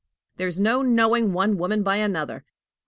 "There's 0.37 0.59
no 0.59 0.81
knowing 0.81 1.31
one 1.31 1.59
woman 1.59 1.83
by 1.83 1.97
another!" 1.97 2.43